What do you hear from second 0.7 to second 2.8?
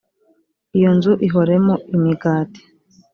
iyo nzu ihoremo imigati